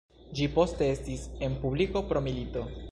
Ĝi 0.37 0.47
poste 0.55 0.87
estis 0.93 1.27
en 1.49 1.61
publiko 1.67 2.05
pro 2.13 2.27
milito. 2.31 2.69